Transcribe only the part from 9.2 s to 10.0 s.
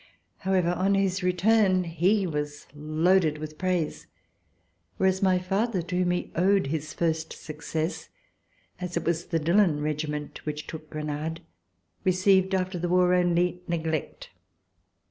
the Dillon